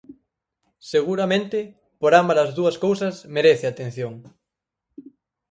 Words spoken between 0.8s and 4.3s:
Seguramente por ámbalas dúas cousas merece atención.